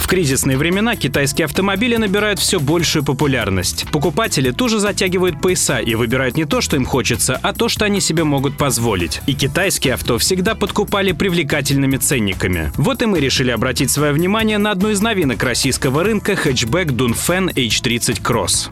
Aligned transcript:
В 0.00 0.06
кризисные 0.06 0.56
времена 0.56 0.96
китайские 0.96 1.44
автомобили 1.44 1.94
набирают 1.94 2.40
все 2.40 2.58
большую 2.58 3.04
популярность. 3.04 3.86
Покупатели 3.92 4.50
тоже 4.50 4.80
затягивают 4.80 5.40
пояса 5.40 5.78
и 5.78 5.94
выбирают 5.94 6.36
не 6.36 6.46
то, 6.46 6.60
что 6.60 6.76
им 6.76 6.84
хочется, 6.84 7.38
а 7.40 7.52
то, 7.52 7.68
что 7.68 7.84
они 7.84 8.00
себе 8.00 8.24
могут 8.24 8.56
позволить. 8.56 9.20
И 9.26 9.34
китайские 9.34 9.94
авто 9.94 10.18
всегда 10.18 10.54
подкупали 10.56 11.12
привлекательными 11.12 11.98
ценниками. 11.98 12.72
Вот 12.76 13.02
и 13.02 13.06
мы 13.06 13.20
решили 13.20 13.50
обратить 13.50 13.90
свое 13.90 14.12
внимание 14.12 14.58
на 14.58 14.72
одну 14.72 14.88
из 14.90 15.00
новинок 15.00 15.42
российского 15.44 16.02
рынка– 16.02 16.34
хэтчбэк 16.36 16.88
Dongfeng 16.88 17.54
H30 17.54 18.22
Cross. 18.22 18.70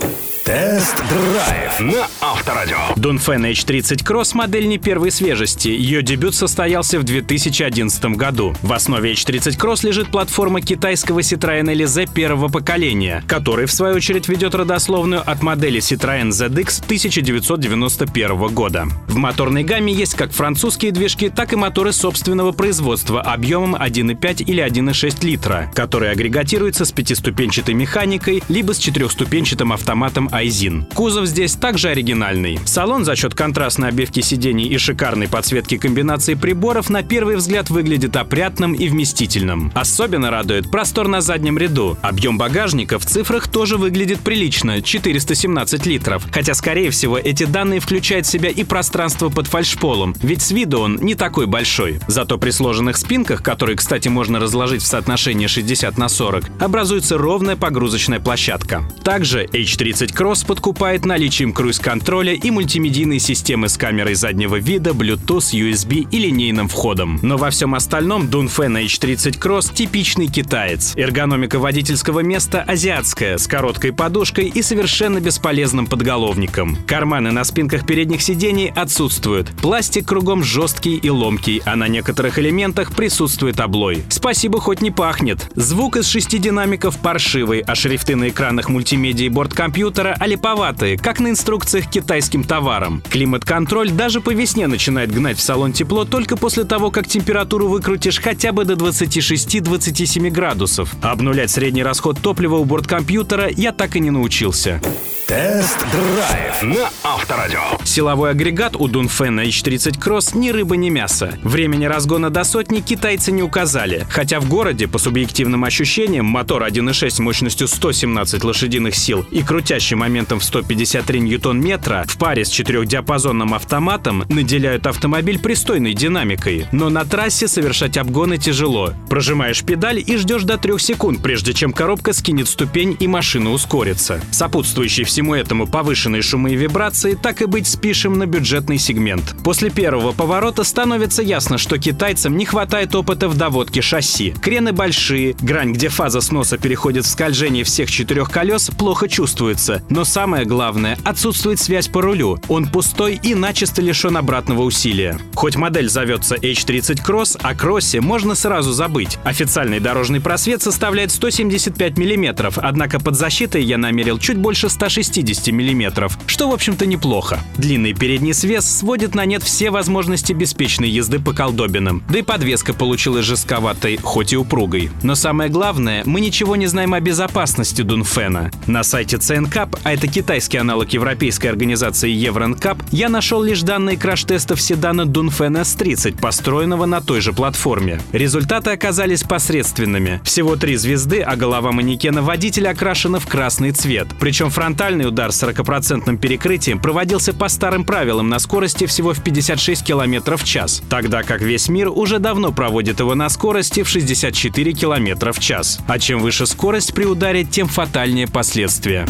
Тест-драйв 0.49 1.79
на 1.81 2.07
Авторадио. 2.23 2.79
Dunfen 2.97 3.51
H30 3.53 4.03
Cross 4.03 4.35
модель 4.35 4.67
не 4.67 4.79
первой 4.79 5.11
свежести. 5.11 5.69
Ее 5.69 6.03
дебют 6.03 6.35
состоялся 6.35 6.99
в 6.99 7.03
2011 7.03 8.03
году. 8.17 8.55
В 8.63 8.73
основе 8.73 9.13
H30 9.13 9.59
Cross 9.59 9.85
лежит 9.85 10.09
платформа 10.09 10.63
китайского 10.63 11.18
Citroën 11.23 11.65
Elise 11.65 12.09
первого 12.13 12.49
поколения, 12.49 13.23
который, 13.27 13.67
в 13.67 13.73
свою 13.73 13.97
очередь, 13.97 14.29
ведет 14.29 14.55
родословную 14.55 15.23
от 15.29 15.43
модели 15.43 15.81
Citroën 15.81 16.29
ZX 16.29 16.85
1991 16.85 18.55
года. 18.55 18.87
В 19.09 19.17
моторной 19.17 19.65
гамме 19.65 19.93
есть 19.93 20.15
как 20.15 20.33
французские 20.33 20.93
движки, 20.93 21.29
так 21.29 21.53
и 21.53 21.57
моторы 21.57 21.93
собственного 21.93 22.53
производства 22.53 23.21
объемом 23.21 23.75
1,5 23.75 24.45
или 24.45 24.65
1,6 24.65 25.25
литра, 25.25 25.71
которые 25.75 26.13
агрегатируются 26.13 26.85
с 26.85 26.93
пятиступенчатой 26.93 27.75
механикой 27.75 28.43
либо 28.49 28.73
с 28.73 28.79
четырехступенчатым 28.79 29.73
автоматом 29.73 30.29
Айзин. 30.33 30.87
Кузов 30.95 31.27
здесь 31.27 31.55
также 31.55 31.89
оригинальный. 31.89 32.61
Салон 32.65 33.05
за 33.05 33.17
счет 33.17 33.35
контрастной 33.35 33.89
обивки 33.89 34.21
сидений 34.21 34.67
и 34.67 34.79
шикарной 34.79 35.29
подсветки 35.29 35.79
комбинации 35.79 36.35
приборов 36.35 36.91
на 36.91 37.03
первый 37.03 37.37
взгляд 37.37 37.71
выглядит 37.71 38.17
опрятным 38.17 38.75
и 38.75 38.89
вместительным. 38.89 39.73
Особенно 39.75 40.31
радует 40.31 40.71
простор 40.71 41.08
на 41.09 41.21
заднем 41.21 41.59
ряду. 41.59 41.97
Объем 42.03 42.39
багажника 42.39 42.99
в 42.99 43.05
цифрах 43.05 43.49
тоже 43.49 43.77
выглядит 43.77 44.21
прилично– 44.21 44.81
417 44.83 45.87
литров. 45.87 46.27
Хотя, 46.33 46.55
скорее 46.55 46.91
всего, 46.91 47.19
эти 47.19 47.45
данные 47.45 47.81
включают 47.81 48.27
в 48.27 48.31
себя 48.31 48.51
и 48.51 48.65
пространство 48.65 49.29
под 49.29 49.47
фальшполом, 49.47 50.15
ведь 50.23 50.43
с 50.43 50.51
виду 50.51 50.81
он 50.81 50.97
не 50.97 51.15
такой 51.15 51.47
большой. 51.47 52.01
Зато 52.07 52.39
при 52.39 52.51
сложенных 52.51 52.97
спинках, 52.97 53.43
которые, 53.43 53.77
кстати, 53.77 54.09
можно 54.09 54.39
разложить 54.39 54.83
в 54.83 54.87
соотношении 54.87 55.47
60 55.47 55.99
на 55.99 56.09
40, 56.09 56.45
образуется 56.61 57.19
ровная 57.19 57.57
погрузочная 57.57 58.21
площадка. 58.21 58.85
Также 59.03 59.45
H30 59.47 60.15
Cross 60.15 60.47
подкупает 60.47 61.05
наличием 61.05 61.53
круиз-контроля 61.53 62.35
и 62.35 62.51
мультимедийной 62.51 63.19
системы 63.19 63.69
с 63.69 63.77
камерой 63.77 64.15
заднего 64.15 64.57
вида, 64.57 64.91
Bluetooth, 64.91 65.53
USB 65.53 66.07
и 66.11 66.19
линейным 66.19 66.69
входом. 66.69 67.19
Но 67.23 67.37
во 67.37 67.51
всем 67.51 67.75
остальном 67.75 68.27
Dunfen 68.27 68.85
H30 68.85 69.39
Cross 69.39 69.75
типичный 69.75 70.29
китаец. 70.29 70.93
Эргономика 70.99 71.61
водительского 71.61 72.21
места 72.21 72.65
азиатская, 72.67 73.39
с 73.39 73.47
короткой 73.47 73.93
подушкой 73.93 74.49
и 74.49 74.63
совершенно 74.63 75.21
бесполезным 75.21 75.87
подголовником. 75.87 76.77
Карманы 76.89 77.31
на 77.31 77.45
спинках 77.45 77.87
передних 77.87 78.21
сидений 78.21 78.73
отсутствуют. 78.75 79.47
Пластик 79.63 80.09
кругом 80.09 80.43
жесткий 80.43 80.97
и 80.97 81.09
ломкий, 81.09 81.63
а 81.65 81.77
на 81.77 81.87
некоторых 81.87 82.41
элементах 82.41 82.97
присутствует 82.97 83.61
облой. 83.61 84.03
Спасибо, 84.09 84.59
хоть 84.59 84.81
не 84.81 84.91
пахнет. 84.91 85.49
Звук 85.55 85.99
из 85.99 86.09
шести 86.09 86.39
динамиков 86.39 86.99
паршивый, 86.99 87.61
а 87.61 87.77
шрифты 87.77 88.17
на 88.17 88.31
экранах 88.31 88.69
мультимедиа 88.69 89.27
и 89.27 89.29
борт-компьютера 89.29 90.17
олиповатые, 90.19 90.99
как 90.99 91.21
на 91.21 91.29
инструкциях 91.29 91.89
китайским 91.89 92.43
товарам. 92.43 93.05
Климат-контроль 93.09 93.93
даже 93.93 94.21
по 94.21 94.35
весне 94.35 94.67
начинает 94.67 95.15
гнать 95.15 95.39
в 95.39 95.43
салон 95.43 95.73
тепло 95.73 96.05
только 96.05 96.37
после 96.37 96.65
того, 96.65 96.91
как 96.91 97.07
температуру 97.07 97.69
выкрутишь 97.69 98.21
хотя 98.21 98.51
бы 98.51 98.65
до 98.65 98.75
26-27 98.75 100.29
градусов. 100.31 100.88
Обнулять 101.03 101.51
средний 101.51 101.83
расход 101.83 102.19
топлива 102.21 102.57
у 102.57 102.65
борткомпьютера 102.65 103.49
я 103.49 103.73
так 103.73 103.97
и 103.97 104.01
не 104.01 104.11
научился. 104.11 104.81
Тест-драйв 105.29 106.63
на 106.63 106.89
Авторадио. 107.05 107.61
Силовой 107.85 108.31
агрегат 108.31 108.75
у 108.77 108.89
Dunfen 108.89 109.47
H30 109.47 109.99
Cross 110.03 110.35
ни 110.35 110.49
рыба, 110.49 110.75
ни 110.75 110.89
мясо. 110.89 111.39
Времени 111.43 111.85
разгона 111.85 112.31
до 112.31 112.45
сотни 112.45 112.81
китайцы 112.81 113.31
не 113.31 113.43
указали. 113.43 114.07
Хотя 114.09 114.41
в 114.41 114.49
городе, 114.49 114.89
по 114.89 114.97
субъективным 114.97 115.65
ощущениям, 115.65 116.25
мотор 116.25 116.63
1.6 116.63 117.21
мощностью 117.21 117.69
117 117.69 118.43
лошадиных 118.43 118.95
сил 118.95 119.27
и 119.31 119.43
крутящим 119.43 119.99
моментом 119.99 120.39
в 120.39 120.45
153 120.45 121.21
ньютон-метра 121.21 122.07
в 122.09 122.17
паре 122.17 122.47
с 122.47 122.49
четырехдиапазонным 122.49 123.53
автоматом 123.53 124.25
наделяют 124.31 124.87
автомобиль 124.87 125.39
пристойной 125.39 125.93
динамикой. 125.93 126.69
Но 126.73 126.89
на 126.89 127.05
трассе 127.05 127.49
совершать 127.49 127.99
обгоны 127.99 128.39
тяжело. 128.39 128.95
Прожимаешь 129.11 129.63
педаль 129.63 130.03
и 130.07 130.17
ждешь 130.17 130.45
до 130.45 130.57
трех 130.57 130.81
секунд, 130.81 131.21
прежде 131.23 131.53
чем 131.53 131.75
коробка 131.75 132.15
скинет 132.15 132.49
ступень 132.49 132.97
и 132.99 133.07
машина 133.07 133.53
ускорится. 133.53 134.23
Сопутствующий 134.31 135.05
все 135.05 135.18
всему 135.19 135.35
этому 135.35 135.67
повышенные 135.67 136.23
шумы 136.23 136.53
и 136.53 136.55
вибрации, 136.55 137.19
так 137.21 137.43
и 137.43 137.47
быть 137.47 137.67
спишем 137.67 138.19
на 138.19 138.27
бюджетный 138.27 138.79
сегмент. 138.79 139.35
После 139.43 139.69
первого 139.69 140.13
поворота 140.13 140.63
становится 140.63 141.23
ясно, 141.23 141.59
что 141.59 141.77
китайцам 141.77 142.37
не 142.37 142.45
хватает 142.45 142.95
опыта 142.95 143.29
в 143.29 143.37
доводке 143.37 143.83
шасси. 143.83 144.33
Крены 144.41 144.73
большие, 144.73 145.35
грань, 145.41 145.73
где 145.73 145.89
фаза 145.89 146.21
сноса 146.21 146.57
переходит 146.57 147.05
в 147.05 147.09
скольжение 147.09 147.65
всех 147.65 147.91
четырех 147.91 148.31
колес, 148.31 148.71
плохо 148.79 149.09
чувствуется. 149.09 149.83
Но 149.89 150.05
самое 150.05 150.45
главное, 150.45 150.97
отсутствует 151.03 151.59
связь 151.59 151.89
по 151.89 152.01
рулю. 152.01 152.39
Он 152.47 152.69
пустой 152.69 153.19
и 153.21 153.35
начисто 153.35 153.83
лишен 153.83 154.17
обратного 154.17 154.63
усилия. 154.63 155.19
Хоть 155.35 155.57
модель 155.57 155.89
зовется 155.89 156.37
H30 156.37 157.05
Cross, 157.05 157.41
о 157.43 157.57
кроссе 157.57 158.01
можно 158.01 158.37
сразу 158.37 158.73
забыть. 158.73 159.19
Официальный 159.25 159.81
дорожный 159.81 160.21
просвет 160.21 160.63
составляет 160.63 161.11
175 161.11 161.99
мм, 161.99 162.53
однако 162.59 163.01
под 163.01 163.17
защитой 163.17 163.65
я 163.65 163.79
намерил 163.79 164.21
чуть 164.21 164.39
больше 164.39 164.69
160 164.69 165.08
60 165.09 165.49
мм, 165.49 166.11
что 166.27 166.51
в 166.51 166.53
общем-то 166.53 166.87
неплохо. 166.87 167.41
Длинный 167.57 167.95
передний 167.95 168.35
свес 168.35 168.65
сводит 168.65 169.15
на 169.15 169.25
нет 169.25 169.43
все 169.43 169.71
возможности 169.71 170.33
беспечной 170.33 170.91
езды 170.91 171.19
по 171.19 171.33
колдобинам, 171.33 172.03
да 172.09 172.19
и 172.19 172.23
подвеска 172.23 172.75
получилась 172.75 173.25
жестковатой, 173.25 173.99
хоть 174.03 174.33
и 174.33 174.37
упругой. 174.37 174.91
Но 175.03 175.15
самое 175.15 175.51
главное, 175.51 176.03
мы 176.05 176.21
ничего 176.21 176.57
не 176.57 176.67
знаем 176.67 176.95
о 176.95 177.01
безопасности 177.01 177.83
Дунфена. 177.83 178.51
На 178.67 178.83
сайте 178.83 179.17
CNCAP, 179.17 179.79
а 179.83 179.93
это 179.93 180.07
китайский 180.07 180.59
аналог 180.59 180.93
европейской 180.93 181.47
организации 181.47 182.11
Евронкап, 182.11 182.83
я 182.91 183.09
нашел 183.09 183.43
лишь 183.43 183.63
данные 183.63 183.97
краш-тестов 183.97 184.61
седана 184.61 185.07
Дунфен 185.07 185.57
S30, 185.57 186.21
построенного 186.21 186.87
на 186.87 187.01
той 187.01 187.21
же 187.21 187.33
платформе. 187.33 188.01
Результаты 188.13 188.71
оказались 188.71 189.23
посредственными. 189.23 190.21
Всего 190.25 190.57
три 190.57 190.77
звезды, 190.77 191.21
а 191.21 191.37
голова 191.37 191.73
манекена 191.73 192.23
водителя 192.23 192.71
окрашена 192.71 193.19
в 193.19 193.27
красный 193.27 193.73
цвет. 193.73 194.09
Причем 194.21 194.51
фронтальный 194.51 194.98
Финальный 194.99 195.11
удар 195.11 195.31
с 195.31 195.41
40% 195.45 196.17
перекрытием 196.17 196.81
проводился 196.81 197.33
по 197.33 197.49
старым 197.49 197.85
правилам 197.85 198.29
на 198.29 198.41
скорости 198.41 198.87
всего 198.87 199.13
в 199.13 199.23
56 199.23 199.85
км 199.85 200.37
в 200.37 200.43
час, 200.43 200.83
тогда 200.91 201.23
как 201.23 201.41
весь 201.41 201.69
мир 201.69 201.89
уже 201.89 202.19
давно 202.19 202.51
проводит 202.51 202.99
его 202.99 203.15
на 203.15 203.29
скорости 203.29 203.85
в 203.85 203.89
64 203.89 204.73
км 204.73 205.33
в 205.33 205.39
час. 205.39 205.79
А 205.87 206.01
чем 206.01 206.19
выше 206.19 206.47
скорость 206.47 206.95
при 206.95 207.05
ударе, 207.05 207.45
тем 207.45 207.69
фатальнее 207.69 208.27
последствия. 208.27 209.07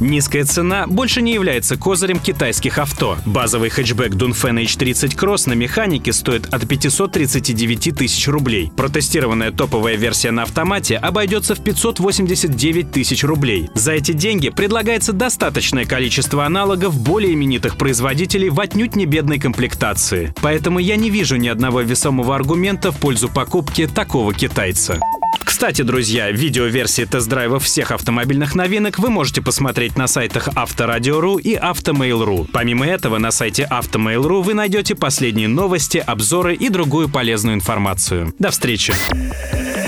Низкая 0.00 0.44
цена 0.44 0.86
больше 0.86 1.22
не 1.22 1.32
является 1.32 1.76
козырем 1.76 2.18
китайских 2.18 2.78
авто. 2.78 3.16
Базовый 3.24 3.70
хэтчбэк 3.70 4.14
Dunfen 4.14 4.62
H30 4.62 5.16
Cross 5.16 5.48
на 5.48 5.54
механике 5.54 6.12
стоит 6.12 6.52
от 6.52 6.66
539 6.66 7.96
тысяч 7.96 8.28
рублей. 8.28 8.72
Протестированная 8.76 9.52
топовая 9.52 9.96
версия 9.96 10.30
на 10.30 10.42
автомате 10.42 10.96
обойдется 10.96 11.54
в 11.54 11.62
589 11.62 12.90
тысяч 12.90 13.24
рублей. 13.24 13.70
За 13.74 13.92
эти 13.92 14.12
деньги 14.12 14.48
предлагается 14.48 15.12
достаточное 15.12 15.84
количество 15.84 16.44
аналогов 16.44 16.98
более 17.00 17.32
именитых 17.34 17.76
производителей 17.76 18.50
в 18.50 18.60
отнюдь 18.60 18.96
не 18.96 19.06
бедной 19.06 19.38
комплектации. 19.38 20.34
Поэтому 20.42 20.80
я 20.80 20.96
не 20.96 21.10
вижу 21.10 21.36
ни 21.36 21.48
одного 21.48 21.82
весомого 21.82 22.34
аргумента 22.34 22.90
в 22.90 22.98
пользу 22.98 23.28
покупки 23.28 23.86
такого 23.86 24.34
китайца. 24.34 24.98
Кстати, 25.42 25.82
друзья, 25.82 26.30
видеоверсии 26.30 27.04
тест-драйвов 27.04 27.64
всех 27.64 27.90
автомобильных 27.90 28.54
новинок 28.54 28.98
вы 28.98 29.10
можете 29.10 29.40
посмотреть 29.40 29.96
на 29.96 30.06
сайтах 30.06 30.48
Авторадио.ру 30.54 31.38
и 31.38 31.54
Автомейл.ру. 31.54 32.46
Помимо 32.52 32.86
этого, 32.86 33.18
на 33.18 33.30
сайте 33.30 33.64
Автомейл.ру 33.64 34.42
вы 34.42 34.54
найдете 34.54 34.94
последние 34.94 35.48
новости, 35.48 35.98
обзоры 35.98 36.54
и 36.54 36.68
другую 36.68 37.08
полезную 37.08 37.56
информацию. 37.56 38.34
До 38.38 38.50
встречи! 38.50 38.92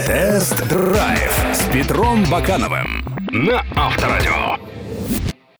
Тест-драйв 0.07 1.33
с 1.53 1.73
Петром 1.73 2.25
Бакановым 2.31 3.05
на 3.31 3.65
Авторадио. 3.75 4.66